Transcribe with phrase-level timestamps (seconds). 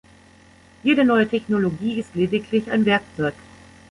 [0.83, 3.35] Jede neue Technologie ist lediglich ein Werkzeug.